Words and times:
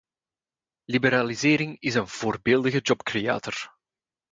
Liberalisering 0.85 1.77
is 1.79 1.93
een 1.93 2.07
voorbeeldige 2.07 2.79
job 2.79 3.03
creator. 3.03 3.73